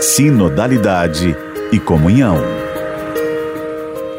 Sinodalidade 0.00 1.36
e 1.70 1.78
comunhão. 1.78 2.38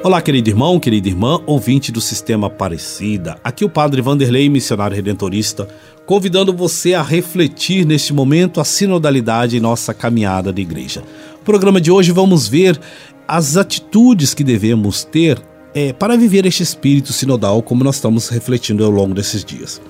Olá, 0.04 0.22
querido 0.22 0.48
irmão, 0.48 0.80
querida 0.80 1.08
irmã, 1.08 1.42
ouvinte 1.48 1.92
do 1.92 2.00
Sistema 2.00 2.46
Aparecida. 2.46 3.36
Aqui 3.44 3.66
o 3.66 3.70
Padre 3.70 4.00
Vanderlei, 4.00 4.48
missionário 4.48 4.96
redentorista, 4.96 5.68
convidando 6.06 6.54
você 6.54 6.94
a 6.94 7.02
refletir 7.02 7.84
neste 7.84 8.14
momento 8.14 8.62
a 8.62 8.64
sinodalidade 8.64 9.58
em 9.58 9.60
nossa 9.60 9.92
caminhada 9.92 10.54
de 10.54 10.62
igreja. 10.62 11.02
No 11.40 11.44
programa 11.44 11.82
de 11.82 11.90
hoje 11.90 12.12
vamos 12.12 12.48
ver 12.48 12.80
as 13.28 13.58
atitudes 13.58 14.36
que 14.36 14.44
devemos 14.44 15.04
ter 15.04 15.42
é, 15.74 15.92
para 15.94 16.16
viver 16.16 16.46
este 16.46 16.62
espírito 16.62 17.12
sinodal, 17.12 17.64
como 17.64 17.84
nós 17.84 17.96
estamos 17.96 18.30
refletindo 18.30 18.86
ao 18.86 18.92
longo 18.92 19.16
desses 19.16 19.44
dias. 19.44 19.82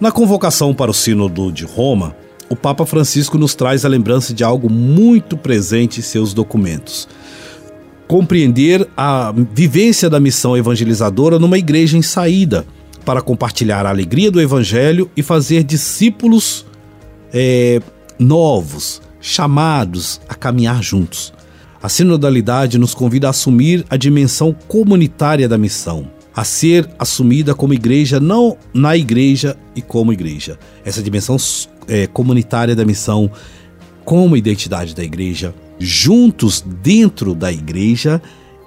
Na 0.00 0.10
convocação 0.10 0.74
para 0.74 0.90
o 0.90 0.94
Sínodo 0.94 1.52
de 1.52 1.64
Roma, 1.64 2.16
o 2.48 2.56
Papa 2.56 2.86
Francisco 2.86 3.38
nos 3.38 3.54
traz 3.54 3.84
a 3.84 3.88
lembrança 3.88 4.32
de 4.32 4.44
algo 4.44 4.70
muito 4.70 5.36
presente 5.36 6.00
em 6.00 6.02
seus 6.02 6.32
documentos. 6.32 7.08
Compreender 8.06 8.88
a 8.96 9.32
vivência 9.52 10.08
da 10.08 10.20
missão 10.20 10.56
evangelizadora 10.56 11.38
numa 11.38 11.58
igreja 11.58 11.96
em 11.96 12.02
saída, 12.02 12.64
para 13.04 13.22
compartilhar 13.22 13.86
a 13.86 13.90
alegria 13.90 14.32
do 14.32 14.40
Evangelho 14.40 15.08
e 15.16 15.22
fazer 15.22 15.62
discípulos 15.62 16.66
é, 17.32 17.80
novos, 18.18 19.00
chamados 19.20 20.20
a 20.28 20.34
caminhar 20.34 20.82
juntos. 20.82 21.32
A 21.80 21.88
sinodalidade 21.88 22.78
nos 22.78 22.94
convida 22.94 23.28
a 23.28 23.30
assumir 23.30 23.84
a 23.88 23.96
dimensão 23.96 24.52
comunitária 24.66 25.48
da 25.48 25.56
missão, 25.56 26.10
a 26.36 26.44
ser 26.44 26.86
assumida 26.98 27.54
como 27.54 27.72
igreja, 27.72 28.20
não 28.20 28.58
na 28.74 28.94
igreja 28.94 29.56
e 29.74 29.80
como 29.80 30.12
igreja. 30.12 30.58
Essa 30.84 31.02
dimensão 31.02 31.38
é, 31.88 32.06
comunitária 32.06 32.76
da 32.76 32.84
missão, 32.84 33.30
como 34.04 34.36
identidade 34.36 34.94
da 34.94 35.02
igreja, 35.02 35.54
juntos 35.78 36.60
dentro 36.60 37.34
da 37.34 37.50
igreja 37.50 38.20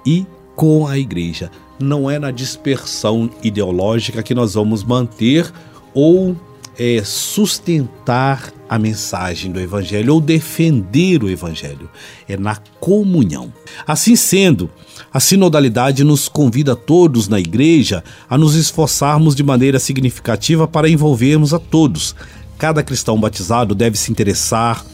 e 0.04 0.26
com 0.56 0.88
a 0.88 0.98
igreja. 0.98 1.48
Não 1.78 2.10
é 2.10 2.18
na 2.18 2.32
dispersão 2.32 3.30
ideológica 3.40 4.20
que 4.20 4.34
nós 4.34 4.54
vamos 4.54 4.82
manter 4.82 5.50
ou 5.94 6.36
é, 6.78 7.02
sustentar 7.04 8.52
a 8.68 8.78
mensagem 8.78 9.50
do 9.50 9.60
Evangelho 9.60 10.14
ou 10.14 10.20
defender 10.20 11.22
o 11.22 11.28
Evangelho. 11.28 11.90
É 12.28 12.36
na 12.36 12.56
comunhão. 12.78 13.52
Assim 13.86 14.14
sendo, 14.14 14.70
a 15.12 15.18
sinodalidade 15.18 16.04
nos 16.04 16.28
convida 16.28 16.72
a 16.72 16.76
todos 16.76 17.28
na 17.28 17.40
igreja 17.40 18.04
a 18.28 18.38
nos 18.38 18.54
esforçarmos 18.54 19.34
de 19.34 19.42
maneira 19.42 19.78
significativa 19.78 20.68
para 20.68 20.88
envolvermos 20.88 21.52
a 21.52 21.58
todos. 21.58 22.14
Cada 22.58 22.82
cristão 22.82 23.18
batizado 23.18 23.74
deve 23.74 23.96
se 23.96 24.12
interessar, 24.12 24.84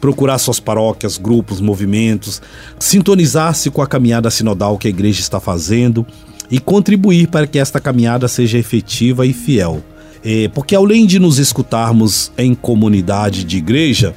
procurar 0.00 0.38
suas 0.38 0.60
paróquias, 0.60 1.18
grupos, 1.18 1.60
movimentos, 1.60 2.40
sintonizar-se 2.78 3.70
com 3.70 3.82
a 3.82 3.86
caminhada 3.86 4.30
sinodal 4.30 4.78
que 4.78 4.86
a 4.86 4.90
igreja 4.90 5.20
está 5.20 5.38
fazendo 5.38 6.06
e 6.50 6.58
contribuir 6.58 7.28
para 7.28 7.46
que 7.46 7.58
esta 7.58 7.80
caminhada 7.80 8.26
seja 8.26 8.56
efetiva 8.56 9.26
e 9.26 9.32
fiel. 9.32 9.82
É, 10.24 10.48
porque 10.48 10.74
além 10.74 11.06
de 11.06 11.18
nos 11.18 11.38
escutarmos 11.38 12.32
em 12.36 12.54
comunidade 12.54 13.44
de 13.44 13.58
igreja, 13.58 14.14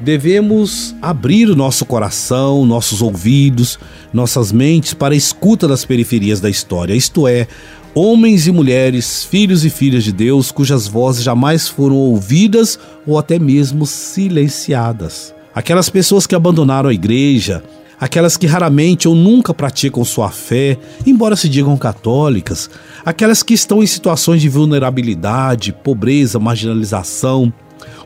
devemos 0.00 0.94
abrir 1.02 1.48
o 1.48 1.56
nosso 1.56 1.84
coração, 1.84 2.64
nossos 2.64 3.02
ouvidos, 3.02 3.78
nossas 4.12 4.52
mentes 4.52 4.94
para 4.94 5.14
a 5.14 5.16
escuta 5.16 5.66
das 5.66 5.84
periferias 5.84 6.40
da 6.40 6.48
história, 6.48 6.94
isto 6.94 7.26
é, 7.26 7.48
homens 7.94 8.46
e 8.46 8.52
mulheres, 8.52 9.24
filhos 9.24 9.64
e 9.64 9.70
filhas 9.70 10.04
de 10.04 10.12
Deus, 10.12 10.52
cujas 10.52 10.86
vozes 10.86 11.22
jamais 11.22 11.68
foram 11.68 11.96
ouvidas 11.96 12.78
ou 13.06 13.18
até 13.18 13.38
mesmo 13.38 13.86
silenciadas. 13.86 15.34
Aquelas 15.54 15.88
pessoas 15.88 16.26
que 16.26 16.34
abandonaram 16.34 16.88
a 16.88 16.94
igreja, 16.94 17.62
aquelas 18.00 18.36
que 18.36 18.46
raramente 18.46 19.08
ou 19.08 19.14
nunca 19.14 19.52
praticam 19.52 20.04
sua 20.04 20.30
fé, 20.30 20.78
embora 21.06 21.36
se 21.36 21.48
digam 21.48 21.76
católicas, 21.76 22.70
aquelas 23.04 23.42
que 23.42 23.54
estão 23.54 23.82
em 23.82 23.86
situações 23.86 24.40
de 24.40 24.48
vulnerabilidade, 24.48 25.72
pobreza, 25.72 26.38
marginalização, 26.38 27.52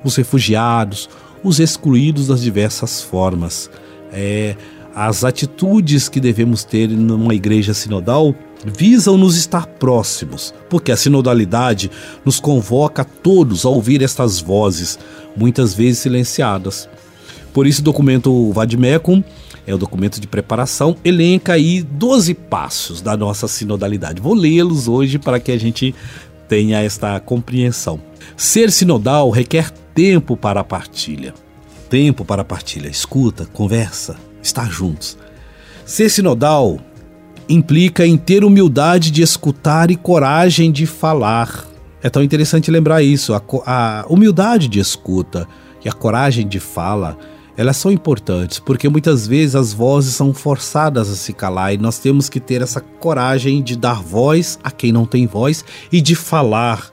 os 0.04 0.16
refugiados, 0.16 1.08
os 1.42 1.60
excluídos 1.60 2.28
das 2.28 2.40
diversas 2.40 3.02
formas. 3.02 3.70
É, 4.12 4.56
as 4.94 5.24
atitudes 5.24 6.08
que 6.08 6.20
devemos 6.20 6.64
ter 6.64 6.88
numa 6.88 7.34
igreja 7.34 7.72
sinodal 7.72 8.34
visam 8.64 9.16
nos 9.16 9.36
estar 9.36 9.66
próximos, 9.66 10.54
porque 10.68 10.92
a 10.92 10.96
sinodalidade 10.96 11.90
nos 12.24 12.38
convoca 12.38 13.02
a 13.02 13.04
todos 13.04 13.64
a 13.64 13.68
ouvir 13.68 14.02
estas 14.02 14.40
vozes, 14.40 14.98
muitas 15.36 15.74
vezes 15.74 16.00
silenciadas. 16.00 16.88
Por 17.52 17.66
isso, 17.66 17.80
o 17.80 17.84
documento 17.84 18.50
Vadmecum 18.52 19.22
é 19.66 19.74
o 19.74 19.78
documento 19.78 20.20
de 20.20 20.26
preparação, 20.26 20.96
elenca 21.04 21.52
aí 21.52 21.82
12 21.82 22.34
passos 22.34 23.00
da 23.00 23.16
nossa 23.16 23.46
sinodalidade. 23.46 24.20
Vou 24.20 24.34
lê-los 24.34 24.88
hoje 24.88 25.18
para 25.18 25.38
que 25.38 25.52
a 25.52 25.58
gente 25.58 25.94
tenha 26.48 26.80
esta 26.82 27.20
compreensão. 27.20 28.00
Ser 28.36 28.70
sinodal 28.72 29.30
requer 29.30 29.70
tempo 29.94 30.36
para 30.36 30.60
a 30.60 30.64
partilha. 30.64 31.34
Tempo 31.88 32.24
para 32.24 32.42
a 32.42 32.44
partilha, 32.44 32.88
escuta, 32.88 33.46
conversa, 33.46 34.16
estar 34.42 34.70
juntos. 34.70 35.18
Ser 35.84 36.08
sinodal 36.08 36.78
implica 37.48 38.06
em 38.06 38.16
ter 38.16 38.44
humildade 38.44 39.10
de 39.10 39.22
escutar 39.22 39.90
e 39.90 39.96
coragem 39.96 40.72
de 40.72 40.86
falar. 40.86 41.66
É 42.02 42.08
tão 42.08 42.22
interessante 42.22 42.70
lembrar 42.70 43.02
isso, 43.02 43.34
a, 43.34 43.42
a 43.66 44.06
humildade 44.08 44.68
de 44.68 44.80
escuta 44.80 45.46
e 45.84 45.88
a 45.88 45.92
coragem 45.92 46.48
de 46.48 46.58
fala 46.58 47.18
elas 47.56 47.76
são 47.76 47.90
importantes 47.90 48.58
porque 48.58 48.88
muitas 48.88 49.26
vezes 49.26 49.54
as 49.54 49.72
vozes 49.72 50.14
são 50.14 50.32
forçadas 50.32 51.10
a 51.10 51.14
se 51.14 51.32
calar 51.32 51.74
e 51.74 51.78
nós 51.78 51.98
temos 51.98 52.28
que 52.28 52.40
ter 52.40 52.62
essa 52.62 52.80
coragem 52.80 53.62
de 53.62 53.76
dar 53.76 54.02
voz 54.02 54.58
a 54.62 54.70
quem 54.70 54.92
não 54.92 55.04
tem 55.04 55.26
voz 55.26 55.64
e 55.90 56.00
de 56.00 56.14
falar 56.14 56.90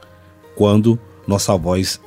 quando 0.55 0.99
nossa 1.27 1.55
voz 1.55 1.99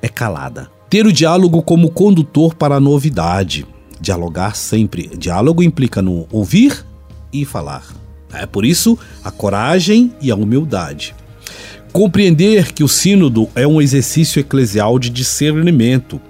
é 0.00 0.08
calada. 0.08 0.70
Ter 0.88 1.04
o 1.06 1.12
diálogo 1.12 1.62
como 1.62 1.90
condutor 1.90 2.54
para 2.54 2.76
a 2.76 2.80
novidade. 2.80 3.66
Dialogar 4.00 4.54
sempre. 4.54 5.10
Diálogo 5.16 5.62
implica 5.62 6.00
no 6.00 6.26
ouvir 6.30 6.86
e 7.32 7.44
falar. 7.44 7.84
É 8.32 8.46
por 8.46 8.64
isso 8.64 8.98
a 9.24 9.30
coragem 9.30 10.12
e 10.20 10.30
a 10.30 10.36
humildade. 10.36 11.14
Compreender 11.92 12.72
que 12.72 12.84
o 12.84 12.88
sínodo 12.88 13.48
é 13.54 13.66
um 13.66 13.80
exercício 13.80 14.38
eclesial 14.38 14.98
de 14.98 15.10
discernimento 15.10 16.20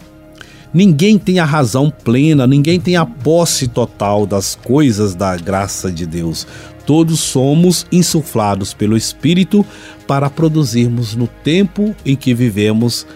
Ninguém 0.77 1.19
tem 1.19 1.39
a 1.39 1.45
razão 1.47 1.91
plena, 1.91 2.47
ninguém 2.47 2.79
tem 2.79 2.97
a 2.97 3.07
posse 3.07 3.67
total 3.67 4.27
das 4.27 4.55
coisas 4.55 5.15
da 5.15 5.35
graça 5.35 5.91
de 5.91 6.05
Deus. 6.05 6.47
Todos 6.85 7.19
somos 7.19 7.87
insuflados 7.91 8.75
pelo 8.75 8.95
Espírito 8.95 9.65
para 10.07 10.29
produzirmos 10.29 11.17
no 11.17 11.27
tempo 11.27 11.97
em 12.05 12.15
que 12.15 12.35
vivemos 12.35 13.07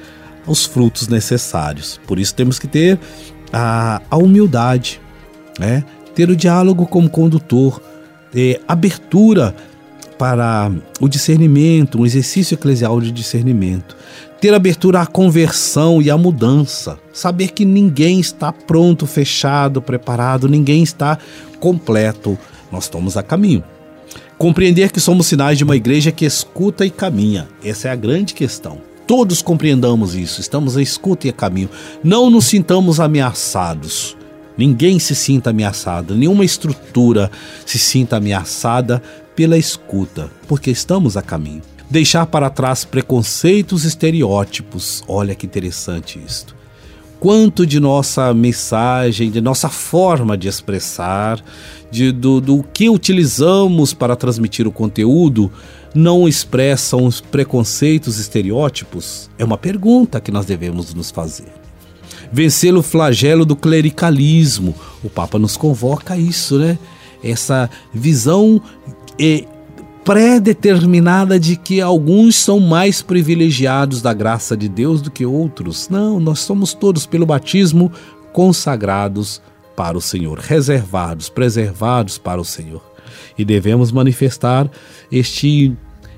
os 0.46 0.64
frutos 0.64 1.06
necessários. 1.06 2.00
Por 2.06 2.18
isso 2.18 2.34
temos 2.34 2.58
que 2.58 2.66
ter 2.66 2.98
a, 3.52 4.00
a 4.10 4.16
humildade, 4.16 4.98
né? 5.58 5.84
ter 6.14 6.30
o 6.30 6.36
diálogo 6.36 6.86
como 6.86 7.10
condutor, 7.10 7.78
ter 8.32 8.62
abertura 8.66 9.54
para 10.20 10.70
o 11.00 11.08
discernimento, 11.08 11.98
um 11.98 12.04
exercício 12.04 12.54
eclesial 12.54 13.00
de 13.00 13.10
discernimento. 13.10 13.96
Ter 14.38 14.52
abertura 14.52 15.00
à 15.00 15.06
conversão 15.06 16.02
e 16.02 16.10
à 16.10 16.18
mudança. 16.18 16.98
Saber 17.10 17.52
que 17.52 17.64
ninguém 17.64 18.20
está 18.20 18.52
pronto, 18.52 19.06
fechado, 19.06 19.80
preparado, 19.80 20.46
ninguém 20.46 20.82
está 20.82 21.16
completo. 21.58 22.38
Nós 22.70 22.84
estamos 22.84 23.16
a 23.16 23.22
caminho. 23.22 23.64
Compreender 24.36 24.92
que 24.92 25.00
somos 25.00 25.26
sinais 25.26 25.56
de 25.56 25.64
uma 25.64 25.74
igreja 25.74 26.12
que 26.12 26.26
escuta 26.26 26.84
e 26.84 26.90
caminha. 26.90 27.48
Essa 27.64 27.88
é 27.88 27.90
a 27.90 27.96
grande 27.96 28.34
questão. 28.34 28.78
Todos 29.06 29.40
compreendamos 29.40 30.14
isso, 30.14 30.38
estamos 30.42 30.76
a 30.76 30.82
escuta 30.82 31.28
e 31.28 31.30
a 31.30 31.32
caminho. 31.32 31.70
Não 32.04 32.28
nos 32.28 32.44
sintamos 32.44 33.00
ameaçados. 33.00 34.18
Ninguém 34.56 34.98
se 34.98 35.14
sinta 35.14 35.50
ameaçado, 35.50 36.14
nenhuma 36.14 36.44
estrutura 36.44 37.30
se 37.64 37.78
sinta 37.78 38.16
ameaçada 38.16 39.02
pela 39.34 39.56
escuta, 39.56 40.30
porque 40.46 40.70
estamos 40.70 41.16
a 41.16 41.22
caminho. 41.22 41.62
Deixar 41.88 42.26
para 42.26 42.50
trás 42.50 42.84
preconceitos, 42.84 43.84
estereótipos. 43.84 45.02
Olha 45.08 45.34
que 45.34 45.46
interessante 45.46 46.20
isto. 46.24 46.54
Quanto 47.18 47.66
de 47.66 47.80
nossa 47.80 48.32
mensagem, 48.32 49.30
de 49.30 49.40
nossa 49.40 49.68
forma 49.68 50.38
de 50.38 50.48
expressar, 50.48 51.42
de, 51.90 52.12
do, 52.12 52.40
do 52.40 52.62
que 52.62 52.88
utilizamos 52.88 53.92
para 53.92 54.16
transmitir 54.16 54.66
o 54.66 54.72
conteúdo, 54.72 55.52
não 55.94 56.26
expressam 56.26 57.04
os 57.04 57.20
preconceitos, 57.20 58.18
estereótipos? 58.18 59.28
É 59.36 59.44
uma 59.44 59.58
pergunta 59.58 60.20
que 60.20 60.30
nós 60.30 60.46
devemos 60.46 60.94
nos 60.94 61.10
fazer. 61.10 61.59
Vencer 62.32 62.74
o 62.74 62.82
flagelo 62.82 63.44
do 63.44 63.56
clericalismo. 63.56 64.74
O 65.02 65.10
Papa 65.10 65.38
nos 65.38 65.56
convoca 65.56 66.14
a 66.14 66.18
isso, 66.18 66.58
né? 66.58 66.78
Essa 67.22 67.68
visão 67.92 68.60
é 69.18 69.44
pré-determinada 70.04 71.38
de 71.38 71.56
que 71.56 71.80
alguns 71.80 72.36
são 72.36 72.58
mais 72.58 73.02
privilegiados 73.02 74.00
da 74.00 74.14
graça 74.14 74.56
de 74.56 74.68
Deus 74.68 75.02
do 75.02 75.10
que 75.10 75.26
outros. 75.26 75.88
Não, 75.88 76.18
nós 76.18 76.40
somos 76.40 76.72
todos, 76.72 77.06
pelo 77.06 77.26
batismo, 77.26 77.92
consagrados 78.32 79.42
para 79.76 79.96
o 79.96 80.00
Senhor, 80.00 80.38
reservados, 80.38 81.28
preservados 81.28 82.18
para 82.18 82.40
o 82.40 82.44
Senhor. 82.44 82.82
E 83.36 83.44
devemos 83.44 83.92
manifestar 83.92 84.70
este 85.10 85.72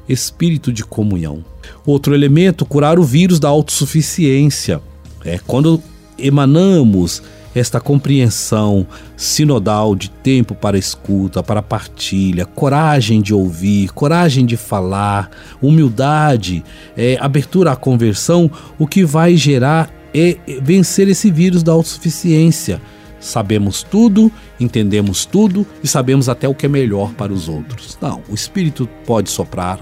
espírito 0.09 0.73
de 0.73 0.85
comunhão. 0.85 1.45
Outro 1.87 2.15
elemento, 2.15 2.67
curar 2.67 2.99
o 2.99 3.05
vírus 3.05 3.39
da 3.39 3.49
autossuficiência. 3.49 4.81
É 5.25 5.39
quando 5.39 5.83
emanamos 6.23 7.23
esta 7.55 7.81
compreensão 7.81 8.87
sinodal 9.17 9.95
de 9.95 10.11
tempo 10.11 10.55
para 10.55 10.79
escuta, 10.79 11.43
para 11.43 11.63
partilha, 11.63 12.47
coragem 12.47 13.21
de 13.21 13.35
ouvir, 13.35 13.93
coragem 13.93 14.47
de 14.47 14.57
falar, 14.57 15.31
humildade, 15.61 16.65
é, 16.97 17.19
abertura 17.21 17.73
à 17.73 17.77
conversão, 17.77 18.51
o 18.79 18.87
que 18.87 19.05
vai 19.05 19.37
gerar 19.37 19.93
é 20.15 20.37
vencer 20.63 21.09
esse 21.09 21.31
vírus 21.31 21.63
da 21.63 21.73
autossuficiência. 21.73 22.81
Sabemos 23.21 23.83
tudo, 23.83 24.33
entendemos 24.59 25.25
tudo 25.25 25.67
e 25.83 25.87
sabemos 25.87 26.29
até 26.29 26.49
o 26.49 26.55
que 26.55 26.67
é 26.67 26.69
melhor 26.69 27.13
para 27.13 27.33
os 27.33 27.49
outros. 27.49 27.97
Não, 28.01 28.21
o 28.29 28.35
Espírito 28.35 28.89
pode 29.07 29.31
soprar 29.31 29.79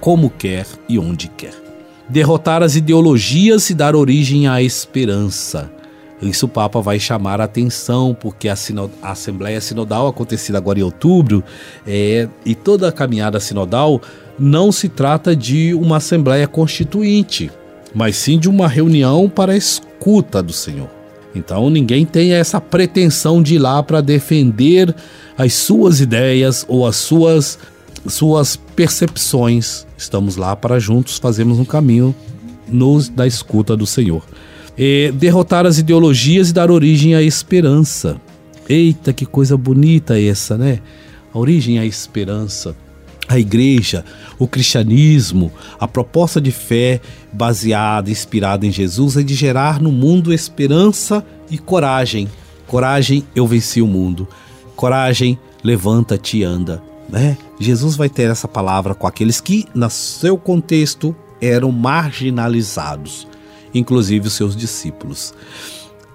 como 0.00 0.30
quer 0.30 0.66
e 0.88 0.98
onde 0.98 1.28
quer. 1.28 1.69
Derrotar 2.10 2.62
as 2.62 2.76
ideologias 2.76 3.70
e 3.70 3.74
dar 3.74 3.94
origem 3.94 4.48
à 4.48 4.62
esperança. 4.62 5.70
Isso 6.20 6.44
o 6.46 6.48
Papa 6.48 6.80
vai 6.80 7.00
chamar 7.00 7.40
a 7.40 7.44
atenção, 7.44 8.14
porque 8.18 8.48
a, 8.48 8.54
a 9.02 9.12
Assembleia 9.12 9.60
Sinodal, 9.60 10.06
acontecida 10.06 10.58
agora 10.58 10.78
em 10.78 10.82
outubro, 10.82 11.42
é, 11.86 12.28
e 12.44 12.54
toda 12.54 12.88
a 12.88 12.92
caminhada 12.92 13.40
sinodal, 13.40 14.02
não 14.38 14.70
se 14.70 14.88
trata 14.88 15.34
de 15.34 15.72
uma 15.74 15.96
Assembleia 15.96 16.46
Constituinte, 16.46 17.50
mas 17.94 18.16
sim 18.16 18.38
de 18.38 18.48
uma 18.48 18.68
reunião 18.68 19.28
para 19.28 19.52
a 19.52 19.56
escuta 19.56 20.42
do 20.42 20.52
Senhor. 20.52 20.88
Então 21.34 21.70
ninguém 21.70 22.04
tem 22.04 22.32
essa 22.32 22.60
pretensão 22.60 23.42
de 23.42 23.54
ir 23.54 23.58
lá 23.58 23.82
para 23.82 24.00
defender 24.00 24.94
as 25.38 25.54
suas 25.54 26.00
ideias 26.00 26.66
ou 26.68 26.86
as 26.86 26.96
suas, 26.96 27.58
suas 28.06 28.56
percepções. 28.56 29.86
Estamos 29.96 30.36
lá 30.36 30.54
para 30.56 30.78
juntos 30.78 31.18
fazermos 31.18 31.58
um 31.58 31.64
caminho 31.64 32.14
nos, 32.68 33.08
da 33.08 33.26
escuta 33.26 33.76
do 33.76 33.86
Senhor 33.86 34.22
é, 34.82 35.12
derrotar 35.12 35.66
as 35.66 35.76
ideologias 35.76 36.48
e 36.48 36.52
dar 36.54 36.70
origem 36.70 37.14
à 37.14 37.22
esperança. 37.22 38.18
Eita, 38.66 39.12
que 39.12 39.26
coisa 39.26 39.54
bonita 39.54 40.18
essa, 40.18 40.56
né? 40.56 40.80
A 41.34 41.38
origem 41.38 41.78
à 41.78 41.84
esperança. 41.84 42.74
A 43.28 43.38
igreja, 43.38 44.04
o 44.38 44.48
cristianismo, 44.48 45.52
a 45.78 45.86
proposta 45.86 46.40
de 46.40 46.50
fé 46.50 47.00
baseada, 47.30 48.10
inspirada 48.10 48.66
em 48.66 48.72
Jesus 48.72 49.18
é 49.18 49.22
de 49.22 49.34
gerar 49.34 49.80
no 49.80 49.92
mundo 49.92 50.32
esperança 50.32 51.24
e 51.50 51.58
coragem. 51.58 52.26
Coragem, 52.66 53.22
eu 53.36 53.46
venci 53.46 53.82
o 53.82 53.86
mundo. 53.86 54.26
Coragem, 54.74 55.38
levanta-te 55.62 56.38
e 56.38 56.44
anda. 56.44 56.82
Né? 57.08 57.36
Jesus 57.60 57.94
vai 57.94 58.08
ter 58.08 58.30
essa 58.30 58.48
palavra 58.48 58.94
com 58.94 59.06
aqueles 59.06 59.40
que, 59.40 59.66
no 59.74 59.88
seu 59.88 60.36
contexto, 60.36 61.14
eram 61.40 61.70
marginalizados 61.70 63.28
inclusive 63.74 64.28
os 64.28 64.34
seus 64.34 64.56
discípulos. 64.56 65.34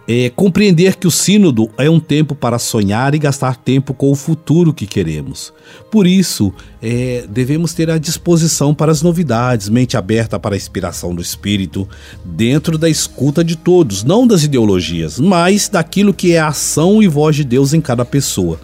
É, 0.07 0.29
compreender 0.29 0.97
que 0.97 1.07
o 1.07 1.11
Sínodo 1.11 1.67
é 1.79 1.89
um 1.89 1.99
tempo 1.99 2.35
para 2.35 2.59
sonhar 2.59 3.15
e 3.15 3.19
gastar 3.19 3.55
tempo 3.55 3.91
com 3.91 4.11
o 4.11 4.15
futuro 4.15 4.71
que 4.71 4.85
queremos. 4.85 5.51
Por 5.89 6.05
isso, 6.05 6.53
é, 6.79 7.25
devemos 7.27 7.73
ter 7.73 7.89
a 7.89 7.97
disposição 7.97 8.71
para 8.71 8.91
as 8.91 9.01
novidades, 9.01 9.67
mente 9.67 9.97
aberta 9.97 10.39
para 10.39 10.53
a 10.53 10.57
inspiração 10.57 11.15
do 11.15 11.23
Espírito, 11.23 11.89
dentro 12.23 12.77
da 12.77 12.87
escuta 12.87 13.43
de 13.43 13.55
todos, 13.55 14.03
não 14.03 14.27
das 14.27 14.43
ideologias, 14.43 15.17
mas 15.17 15.69
daquilo 15.69 16.13
que 16.13 16.33
é 16.33 16.39
a 16.39 16.49
ação 16.49 17.01
e 17.01 17.07
voz 17.07 17.35
de 17.35 17.43
Deus 17.43 17.73
em 17.73 17.81
cada 17.81 18.05
pessoa. 18.05 18.59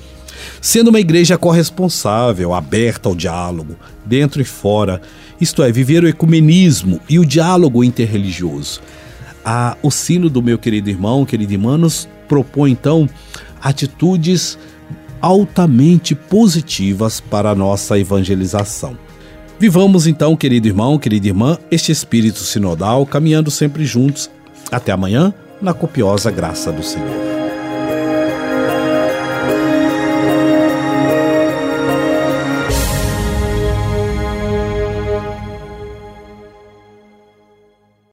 Sendo 0.62 0.90
uma 0.90 1.00
igreja 1.00 1.38
corresponsável, 1.38 2.54
aberta 2.54 3.10
ao 3.10 3.16
diálogo, 3.16 3.76
dentro 4.06 4.42
e 4.42 4.46
fora, 4.46 5.02
isto 5.40 5.64
é, 5.64 5.72
viver 5.72 6.04
o 6.04 6.08
ecumenismo 6.08 7.00
e 7.10 7.18
o 7.18 7.26
diálogo 7.26 7.84
interreligioso. 7.84 8.82
Ah, 9.44 9.76
o 9.82 9.90
sino 9.90 10.30
do 10.30 10.42
meu 10.42 10.58
querido 10.58 10.90
irmão, 10.90 11.26
querido 11.26 11.54
irmã, 11.54 11.78
nos 11.78 12.08
propõe 12.28 12.72
então 12.72 13.10
atitudes 13.62 14.58
altamente 15.20 16.16
positivas 16.16 17.20
para 17.20 17.52
a 17.52 17.56
nossa 17.56 17.98
evangelização. 17.98 18.98
Vivamos 19.60 20.08
então, 20.08 20.36
querido 20.36 20.68
irmão, 20.68 20.98
querida 20.98 21.28
irmã, 21.28 21.58
este 21.70 21.92
espírito 21.92 22.40
sinodal, 22.40 23.06
caminhando 23.06 23.52
sempre 23.52 23.86
juntos. 23.86 24.30
Até 24.72 24.92
amanhã, 24.92 25.34
na 25.62 25.74
copiosa 25.74 26.32
graça 26.32 26.72
do 26.72 26.82
Senhor. 26.82 27.41